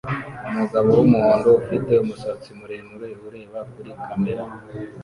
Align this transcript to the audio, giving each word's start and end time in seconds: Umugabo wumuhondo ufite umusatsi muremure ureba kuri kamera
Umugabo 0.49 0.87
wumuhondo 0.97 1.47
ufite 1.61 1.91
umusatsi 2.03 2.49
muremure 2.59 3.09
ureba 3.27 3.59
kuri 3.73 3.91
kamera 4.05 4.43